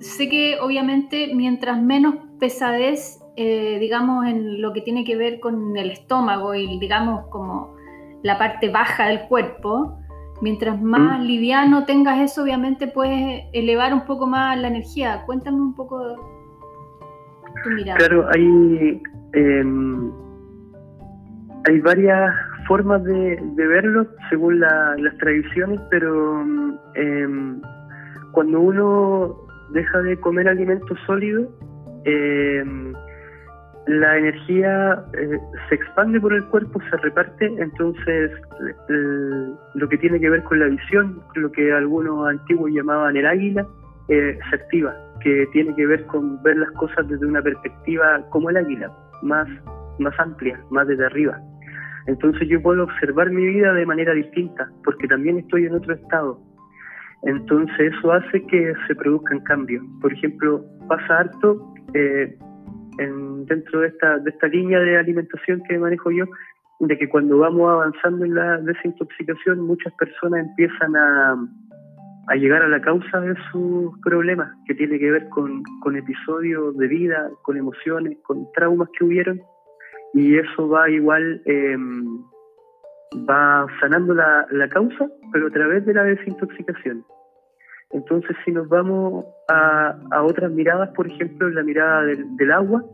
[0.00, 5.76] sé que obviamente mientras menos pesadez, eh, digamos, en lo que tiene que ver con
[5.76, 7.74] el estómago y digamos como
[8.22, 9.98] la parte baja del cuerpo,
[10.40, 15.22] mientras más liviano tengas eso, obviamente puedes elevar un poco más la energía.
[15.26, 16.30] Cuéntame un poco
[17.96, 19.02] Claro, hay,
[19.34, 20.12] em,
[21.68, 22.34] hay varias
[22.66, 26.40] formas de, verlo según las tradiciones, pero
[26.94, 27.60] em,
[28.32, 31.48] cuando uno deja de comer alimentos sólidos,
[32.04, 32.92] em,
[33.86, 38.30] la energía eh, se expande por el cuerpo, se reparte, entonces
[39.74, 43.66] lo que tiene que ver con la visión, lo que algunos antiguos llamaban el águila,
[44.08, 48.50] eh, se activa que tiene que ver con ver las cosas desde una perspectiva como
[48.50, 48.90] el águila,
[49.22, 49.48] más,
[49.98, 51.38] más amplia, más desde arriba.
[52.06, 56.40] Entonces yo puedo observar mi vida de manera distinta, porque también estoy en otro estado.
[57.22, 59.84] Entonces eso hace que se produzcan cambios.
[60.00, 62.36] Por ejemplo, pasa harto eh,
[62.98, 66.24] en, dentro de esta, de esta línea de alimentación que manejo yo,
[66.80, 71.36] de que cuando vamos avanzando en la desintoxicación muchas personas empiezan a,
[72.30, 75.62] a llegar a la causa de sus problemas, que tiene que ver con,
[75.96, 79.40] episodios de vida, con emociones, con traumas que hubieron,
[80.14, 82.22] y eso va igual, em,
[83.28, 87.04] va sanando la, causa, pero a través de la desintoxicación.
[87.92, 92.84] Entonces, si nos vamos a, otras miradas, por ejemplo, la mirada del, agua,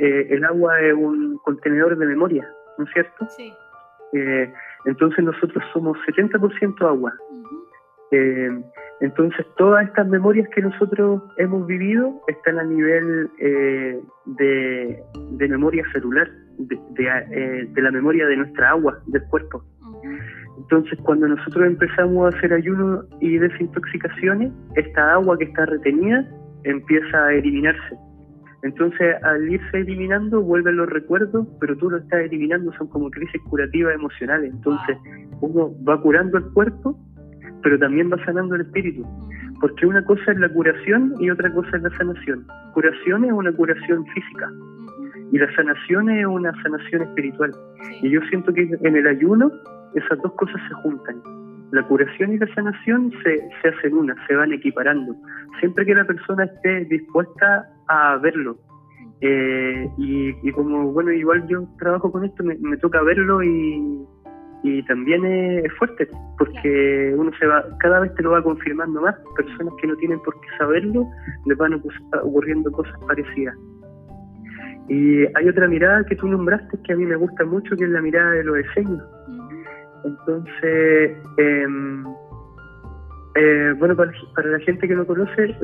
[0.00, 2.46] eh, el agua es un contenedor de memoria,
[2.78, 3.26] ¿no es cierto?
[3.30, 3.52] Sí.
[4.12, 4.52] Eh,
[4.84, 7.12] entonces nosotros somos 70% agua.
[8.10, 8.62] Eh,
[9.00, 15.02] entonces, todas estas memorias que nosotros hemos vivido están a nivel eh, de,
[15.48, 19.64] memoria celular, eh, de, la memoria de nuestra agua, del cuerpo.
[20.58, 26.26] Entonces, cuando nosotros empezamos a hacer ayuno y desintoxicaciones, esta agua que está retenida
[26.64, 27.96] empieza a eliminarse.
[28.62, 33.40] Entonces, al irse eliminando, vuelven los recuerdos, pero tú lo estás eliminando, son como crisis
[33.50, 34.52] curativas emocionales.
[34.54, 34.96] Entonces,
[35.40, 36.98] uno va curando el cuerpo
[37.64, 39.04] pero también va sanando el espíritu.
[39.60, 42.46] Porque una cosa es la curación y otra cosa es la sanación.
[42.74, 44.52] Curación es una curación física
[45.32, 47.52] y la sanación es una sanación espiritual.
[48.02, 49.50] Y yo siento que en el ayuno
[49.94, 51.22] esas dos cosas se juntan.
[51.72, 55.14] La curación y la sanación se, se hacen una, se van equiparando.
[55.60, 58.56] Siempre que la persona esté dispuesta a verlo.
[59.20, 64.06] Eh, y, como, bueno, igual yo trabajo con esto, me toca verlo y,
[64.64, 66.08] y también es fuerte
[66.38, 70.18] porque uno se va cada vez te lo va confirmando más personas que no tienen
[70.20, 71.06] por qué saberlo
[71.44, 71.80] les van
[72.22, 73.54] ocurriendo cosas parecidas
[74.88, 77.90] y hay otra mirada que tú nombraste que a mí me gusta mucho que es
[77.90, 79.02] la mirada de los diseños
[80.04, 82.04] entonces em,
[83.36, 84.12] eh, bueno para,
[84.44, 85.56] la gente que no conoce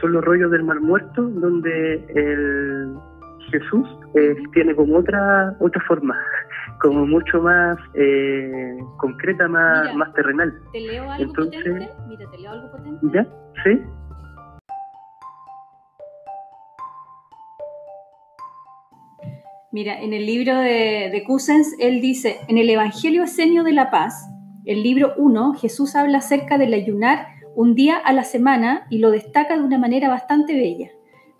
[0.00, 2.94] son los rollos del mar muerto donde el
[3.50, 6.16] Jesús eh, tiene como otra otra forma
[6.80, 10.52] como mucho más eh, concreta, más, más terrenal.
[10.72, 11.88] ¿Te leo algo potente?
[12.08, 13.06] Mira, te leo algo potente.
[13.12, 13.26] ¿Ya?
[13.64, 13.82] ¿Sí?
[19.70, 23.90] Mira, en el libro de, de Cousins, él dice, en el Evangelio Esenio de la
[23.90, 24.14] Paz,
[24.64, 29.10] el libro 1, Jesús habla acerca del ayunar un día a la semana y lo
[29.10, 30.90] destaca de una manera bastante bella.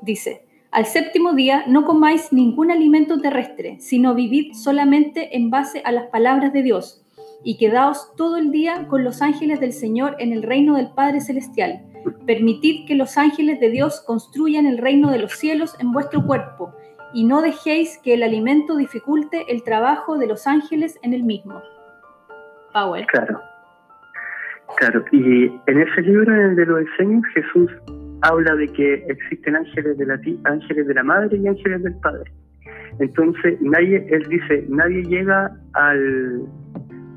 [0.02, 5.92] Dice, al séptimo día no comáis ningún alimento terrestre, sino vivid solamente en base a
[5.92, 7.02] las palabras de Dios,
[7.42, 11.22] y quedaos todo el día con los ángeles del Señor en el reino del Padre
[11.22, 11.86] Celestial.
[12.26, 16.74] Permitid que los ángeles de Dios construyan el reino de los cielos en vuestro cuerpo,
[17.12, 21.62] y no dejéis que el alimento dificulte el trabajo de los ángeles en el mismo.
[22.72, 23.06] Powell.
[23.06, 23.40] Claro.
[24.76, 27.70] Claro, y en ese libro, en el de los diseños, Jesús
[28.22, 32.30] habla de que existen ángeles de la ángeles de la madre y ángeles del padre.
[33.00, 36.46] Entonces, nadie, él dice, nadie llega al,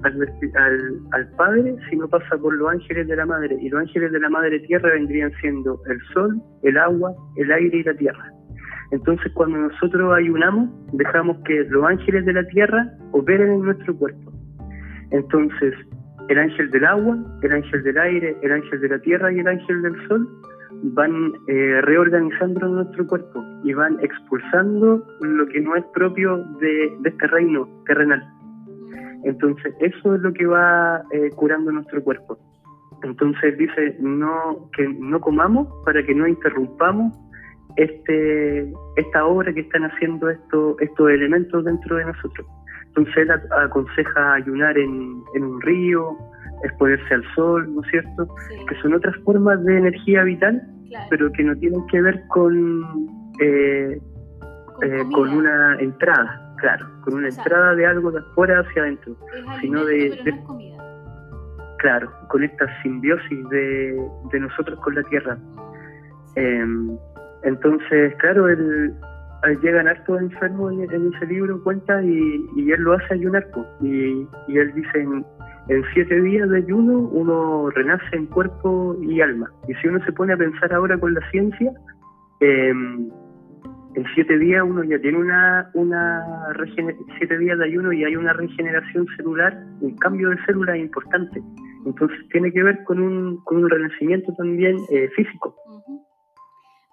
[0.04, 3.58] al, Padre si no pasa por los ángeles de la Madre.
[3.60, 7.78] Y los ángeles de la Madre Tierra vendrían siendo el sol, el agua, el aire
[7.78, 8.31] y la tierra.
[8.92, 14.32] Entonces, cuando nosotros ayunamos, dejamos que los ángeles de la tierra operen en nuestro cuerpo.
[15.12, 15.74] Entonces,
[16.28, 19.48] el ángel del agua, el ángel del aire, el ángel de la tierra y el
[19.48, 20.28] ángel del sol
[20.84, 27.28] van eh, reorganizando nuestro cuerpo y van expulsando lo que no es propio de, este
[27.28, 28.24] reino terrenal.
[29.24, 32.38] Entonces, eso es lo que va eh, curando nuestro cuerpo.
[33.04, 37.18] Entonces dice no que no comamos para que no interrumpamos
[37.76, 42.48] este esta obra que están haciendo estos estos elementos dentro de nosotros.
[42.88, 46.18] Entonces él aconseja ayunar en, en un río,
[46.64, 48.28] exponerse al sol, ¿no es cierto?
[48.68, 50.62] Que son otras formas de energía vital,
[51.10, 52.84] pero que no tienen que ver con,
[53.40, 54.00] eh,
[55.14, 59.16] con, eh, una entrada, claro, con una entrada de algo de afuera hacia adentro,
[59.62, 60.20] sino de,
[61.80, 65.38] claro, con esta simbiosis de, de nosotros con la tierra.
[66.36, 66.98] Em,
[67.44, 68.94] entonces, claro, él,
[69.62, 73.48] llegan hartos enfermos en, en, ese libro, cuenta, y, él lo hace ayunar,
[73.82, 75.06] y, y él dice
[75.68, 79.50] en siete días de ayuno uno renace en cuerpo y alma.
[79.68, 81.72] Y si uno se pone a pensar ahora con la ciencia,
[82.40, 83.10] em,
[83.94, 86.26] en siete días uno ya tiene una, una
[87.20, 91.42] siete días de ayuno y hay una regeneración celular, un cambio de células importante.
[91.86, 95.56] Entonces tiene que ver con un, con un renacimiento también eh, físico.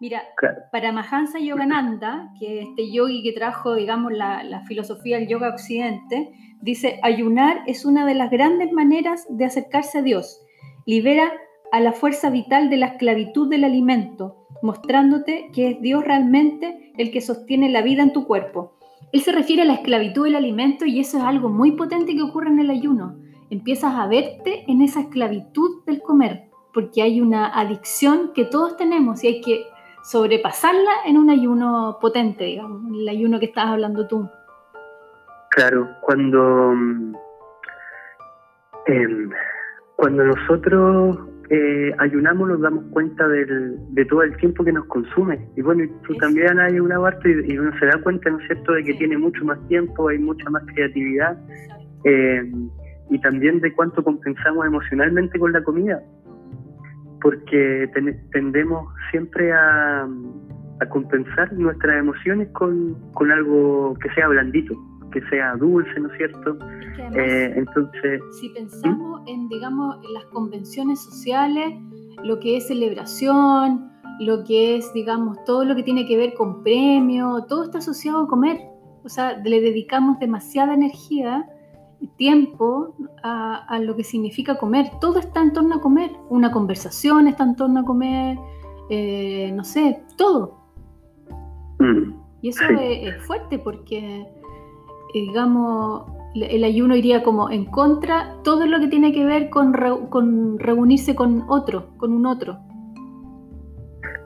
[0.01, 0.23] Mira,
[0.71, 5.49] para Mahansa Yogananda, que es este yogi que trajo, digamos, la, la filosofía del yoga
[5.49, 10.43] occidente, Dice, ayunar es una de las grandes maneras de acercarse a Dios.
[10.87, 11.33] Libera
[11.71, 17.13] a la fuerza vital de la esclavitud del alimento, mostrándote que es Dios realmente el
[17.13, 18.73] que sostiene la vida en tu cuerpo.
[19.13, 22.23] Él se refiere a la esclavitud del alimento y eso es algo muy potente que
[22.23, 23.17] ocurre en el ayuno.
[23.51, 29.23] Empiezas a verte en esa esclavitud del comer, porque hay una adicción que todos tenemos
[29.23, 29.63] y hay que
[30.09, 34.27] sobrepasarla en un ayuno potente, digamos, el ayuno que estás hablando tú.
[35.51, 36.73] Claro, cuando,
[38.87, 39.31] em,
[39.97, 41.19] cuando nosotros
[41.51, 45.47] eh, ayunamos nos damos cuenta de todo el tiempo que nos consume.
[45.57, 48.73] Y bueno, tú también hay una parte y, uno se da cuenta, ¿no es cierto?,
[48.73, 51.39] de que tiene mucho más tiempo, hay mucha más creatividad
[52.05, 52.71] em,
[53.11, 56.03] y también de cuánto compensamos emocionalmente con la comida.
[57.29, 57.91] Porque
[58.33, 60.09] tendemos siempre a,
[60.91, 64.77] compensar nuestras emociones con, con algo que sea blandito
[65.11, 66.59] que sea dulce, ¿no es cierto?
[67.15, 71.75] Eh, entonces, si pensamos en, digamos, en las convenciones sociales,
[72.23, 76.63] lo que es celebración, lo que es, digamos, todo lo que tiene que ver con
[76.63, 78.59] premio, todo está asociado a comer.
[79.05, 81.47] O sea, le dedicamos demasiada energía
[82.17, 84.91] tiempo a, lo que significa comer.
[85.01, 86.11] Todo está en torno a comer.
[86.29, 88.39] Una conversación está en torno a comer,
[88.91, 90.59] eh, no sé, todo.
[91.79, 94.21] Mm, y eso es, fuerte porque
[95.15, 99.73] eh, digamos, el ayuno iría como en contra todo lo que tiene que ver con,
[100.11, 102.59] con reunirse con otro, con un otro.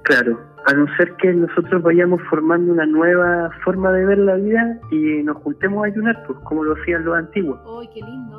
[0.04, 4.78] Claro, a no ser que nosotros vayamos formando una nueva forma de ver la vida
[4.90, 7.60] y nos juntemos a ayunar, pues como lo hacían los antiguos.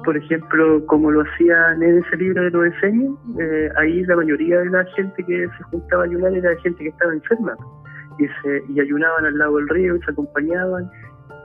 [0.06, 4.60] Por ejemplo, como lo hacían en ese libro de los diseños, eh, ahí la mayoría
[4.60, 7.56] de la gente que se juntaba a ayunar era gente que estaba enferma
[8.20, 10.90] y, se, y ayunaban al lado del río y se acompañaban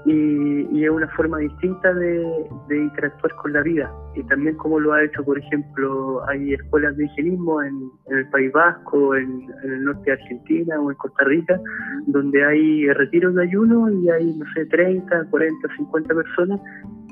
[0.04, 3.92] y, es una forma distinta de, interactuar con la vida.
[4.14, 8.52] Y también como lo ha hecho, por ejemplo, hay escuelas de higienismo en, el País
[8.52, 11.60] Vasco, en, el norte de Argentina o en Costa Rica,
[12.06, 16.60] donde hay retiros de ayuno y hay, no sé, 30, 40, 50 personas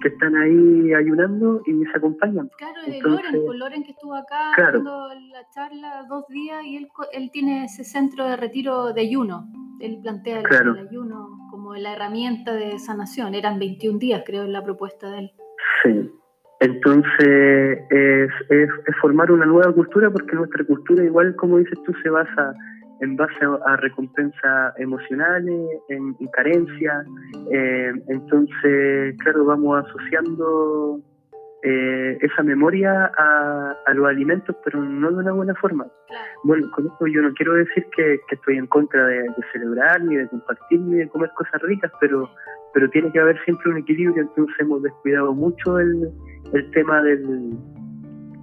[0.06, 2.48] que están ahí ayunando y se acompañan.
[2.56, 7.30] Claro, de Loren, Loren que estuvo acá dando la charla dos días y él, él
[7.32, 9.48] tiene ese centro de retiro de ayuno.
[9.80, 11.46] Él plantea el ayuno
[11.78, 13.34] la herramienta de sanación.
[13.34, 15.30] Eran 21 días, creo, en la propuesta de él.
[15.82, 16.10] Sí.
[16.60, 22.08] Entonces, es, es, formar una nueva cultura porque nuestra cultura, igual como dices tú, se
[22.08, 22.54] basa
[23.00, 27.04] en base a, recompensas emocionales, en, carencia.
[27.50, 31.00] Eh, entonces, claro, vamos asociando
[31.62, 35.86] eh, esa memoria a, los alimentos, pero no de una buena forma.
[36.44, 40.28] Bueno, con esto yo no quiero decir que, estoy en contra de, celebrar, ni de
[40.28, 42.30] compartir, ni de comer cosas ricas, pero,
[42.74, 46.10] pero tiene que haber siempre un equilibrio, entonces hemos descuidado mucho el,
[46.52, 47.56] el tema del,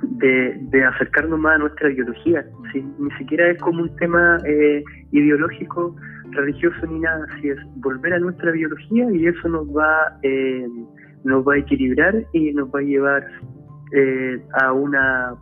[0.04, 2.46] de, acercarnos más a nuestra biología.
[2.74, 5.96] Ni siquiera es como un tema eh, ideológico,
[6.32, 10.68] religioso ni nada, así es volver a nuestra biología y eso nos va, eh,
[11.24, 13.28] nos va a equilibrar y nos va a llevar
[13.92, 15.36] eh, a, una,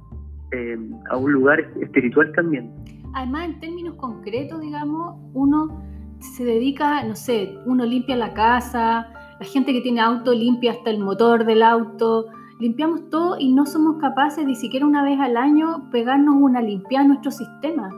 [1.09, 2.72] a un lugar espiritual también.
[3.14, 5.82] Además, en términos concretos, digamos, uno
[6.20, 9.07] se dedica, no sé, uno limpia la casa,
[9.39, 12.28] la gente que tiene auto limpia hasta el motor del auto,
[12.62, 17.05] limpiamos todo y no somos capaces ni siquiera una vez al año pegarnos una limpiada
[17.05, 17.89] a nuestro sistema.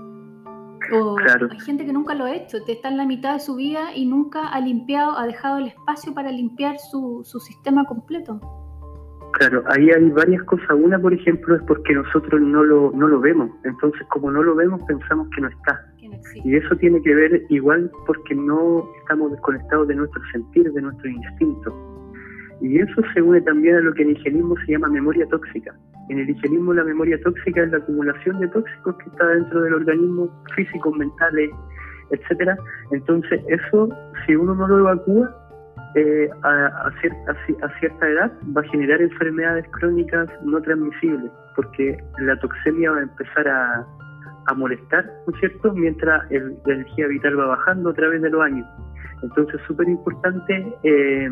[0.94, 3.96] O hay gente que nunca lo ha hecho, está en la mitad de su vida
[3.96, 8.40] y nunca ha limpiado, ha dejado el espacio para limpiar su, su sistema completo.
[9.34, 10.70] Claro, ahí hay varias cosas.
[10.72, 13.50] Una, por ejemplo, es porque nosotros no lo, no lo vemos.
[13.64, 15.82] Entonces, como no lo vemos, pensamos que no está.
[16.44, 21.10] y eso tiene que ver igual porque no estamos desconectados de nuestro sentir, de nuestro
[21.10, 21.93] instinto.
[22.62, 25.74] Y eso se une también a lo que en higienismo se llama memoria tóxica.
[26.10, 29.74] En el higienismo la memoria tóxica es la acumulación de tóxicos que está dentro del
[29.74, 31.50] organismo, físicos, mentales,
[32.12, 32.58] etcétera.
[32.92, 33.90] Entonces eso,
[34.26, 35.44] si uno no lo evacúa,
[35.96, 36.92] eh, a,
[37.80, 43.48] cierta, edad va a generar enfermedades crónicas no transmisibles, porque la toxemia va a empezar
[43.48, 43.88] a,
[44.58, 48.42] molestar, ¿no es cierto?, mientras el, la energía vital va bajando a través de los
[48.42, 48.68] años.
[49.24, 51.30] Entonces es súper importante eh,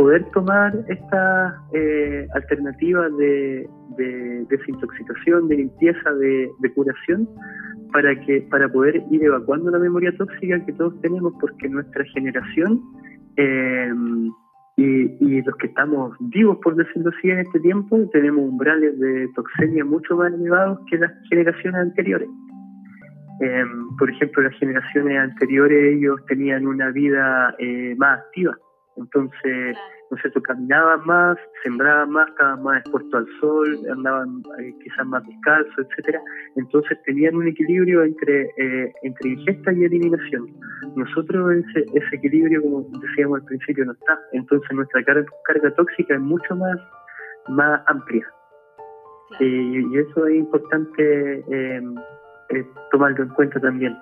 [0.00, 3.68] poder tomar estas eh, alternativas de,
[4.48, 7.28] desintoxicación, de limpieza, de, curación,
[7.92, 12.80] para que para poder ir evacuando la memoria tóxica que todos tenemos, porque nuestra generación
[13.36, 13.92] eh,
[14.78, 19.84] y, los que estamos vivos, por decirlo así, en este tiempo, tenemos umbrales de toxemia
[19.84, 22.28] mucho más elevados que las generaciones anteriores.
[23.42, 23.64] Eh,
[23.98, 27.54] por ejemplo, las generaciones anteriores ellos tenían una vida
[27.98, 28.56] más activa
[28.96, 29.76] entonces,
[30.10, 35.06] no sé, tú caminabas más, sembrabas más, estabas más expuesto al sol, andaban eh, quizás
[35.06, 36.20] más descalzos, etcétera.
[36.56, 40.48] Entonces tenían un equilibrio entre, eh, entre ingesta y eliminación.
[40.96, 44.18] Nosotros ese, ese equilibrio, como decíamos al principio, no está.
[44.32, 46.78] Entonces nuestra carga, carga tóxica es mucho más,
[47.48, 48.26] más amplia.
[49.38, 51.82] Y, eso es importante eh,
[52.90, 53.96] tomarlo en cuenta también.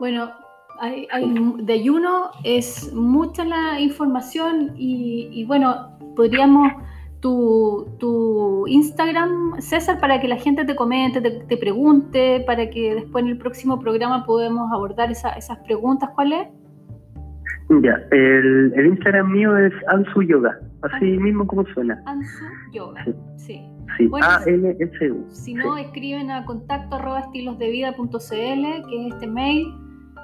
[0.00, 0.32] Bueno,
[0.80, 1.06] hay,
[1.58, 6.72] de ayuno es mucha la información y, bueno, podríamos
[7.20, 13.24] tu, tu, Instagram, César, para que la gente te comente, te, pregunte, para que después
[13.24, 16.10] en el próximo programa podamos abordar esas preguntas.
[16.14, 16.48] ¿Cuál es?
[17.82, 22.00] Ya, el, Instagram mío es Ansu Yoga, así mismo como suena.
[22.06, 23.04] Ansu Yoga,
[23.36, 23.60] sí.
[23.96, 24.10] sí.
[24.22, 25.26] A-N-S-U.
[25.30, 29.66] Si no, escriben a contacto arroba estilosdevida.cl, que es este mail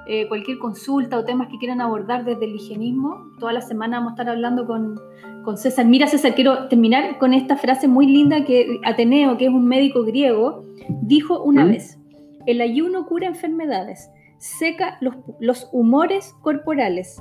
[0.07, 3.31] eh, cualquier consulta o temas que quieran abordar desde el higienismo.
[3.39, 5.01] Toda la semana vamos a estar hablando con,
[5.45, 5.87] con César.
[5.87, 10.05] Mira, César, quiero terminar con esta frase muy linda que Ateneo, que es un médico
[10.05, 10.65] griego,
[11.03, 11.69] dijo una ¿Mm?
[11.71, 11.99] vez,
[12.45, 17.17] el ayuno cura enfermedades, seca los, los humores corporales,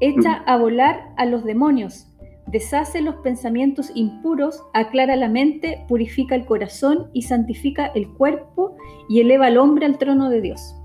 [0.00, 0.42] echa ¿Mm?
[0.46, 2.06] a volar a los demonios,
[2.46, 8.76] deshace los pensamientos impuros, aclara la mente, purifica el corazón y santifica el cuerpo
[9.08, 10.76] y eleva al hombre al trono de Dios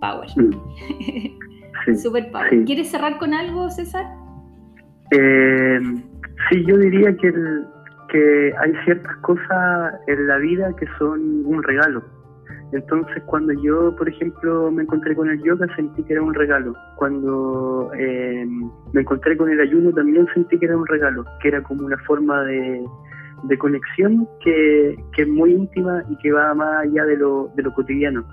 [0.00, 0.28] power.
[1.96, 2.64] Super power.
[2.64, 4.06] ¿Quieres cerrar con algo, César?
[5.12, 5.80] Eh,
[6.48, 7.32] sí, yo diría que,
[8.08, 12.02] que hay ciertas cosas en la vida que son un regalo.
[12.72, 16.74] Entonces, cuando yo, por ejemplo, me encontré con el yoga, sentí que era un regalo.
[16.96, 18.46] Cuando eh,
[18.92, 21.98] me encontré con el ayuno, también sentí que era un regalo, que era como una
[21.98, 22.84] forma de,
[23.44, 27.62] de conexión que, que, es muy íntima y que va más allá de lo, de
[27.64, 28.24] lo cotidiano.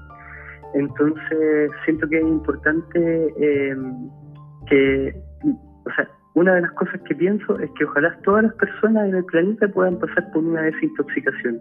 [0.73, 4.09] Entonces, siento que es importante em,
[4.67, 5.15] que,
[5.85, 9.15] o sea, una de las cosas que pienso es que ojalá todas las personas en
[9.15, 11.59] el planeta puedan pasar por una desintoxicación,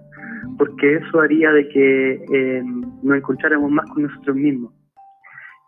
[0.59, 4.73] porque eso haría de que em, nos encontráramos más con nosotros mismos.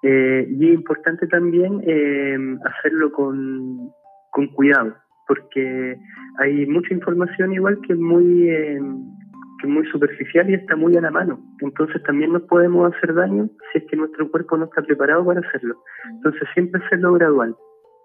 [0.03, 3.91] Eh, y es importante también em, hacerlo con,
[4.31, 4.95] con cuidado,
[5.27, 5.97] porque
[6.39, 8.51] hay mucha información igual que es muy
[9.59, 11.41] que es muy superficial y está muy a la mano.
[11.61, 15.41] Entonces también nos podemos hacer daño si es que nuestro cuerpo no está preparado para
[15.41, 15.83] hacerlo.
[16.11, 17.55] Entonces siempre hacerlo gradual.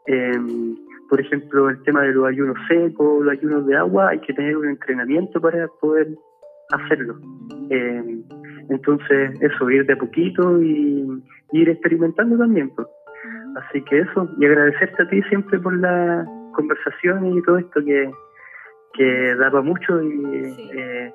[0.08, 0.76] Em,
[1.10, 4.58] por ejemplo, el tema de los ayunos secos, los ayunos de agua, hay que tener
[4.58, 6.08] un entrenamiento para poder
[6.72, 7.16] hacerlo.
[7.70, 8.24] Em,
[8.70, 11.06] entonces, eso, ir de a poquito y,
[11.52, 12.70] ir experimentando también.
[12.76, 12.88] Pues.
[13.56, 18.10] Así que eso, y agradecerte a ti siempre por la conversación y todo esto que,
[18.94, 20.36] que daba mucho y
[20.76, 21.14] eh,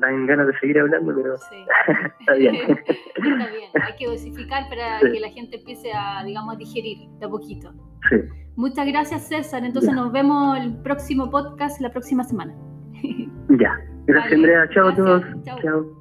[0.00, 1.34] dan ganas de seguir hablando, pero
[2.20, 2.54] está bien.
[2.56, 7.26] está bien, hay que dosificar para que la gente empiece a, digamos, a digerir de
[7.26, 7.72] a poquito.
[8.10, 8.16] Sí.
[8.56, 9.64] Muchas gracias, César.
[9.64, 12.54] Entonces nos vemos el próximo podcast la próxima semana.
[13.50, 13.78] ya.
[14.06, 14.68] Gracias, Andrea.
[14.70, 15.24] Chao a todos.
[15.44, 15.97] chao.